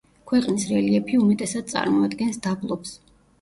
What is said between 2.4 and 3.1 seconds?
დაბლობს.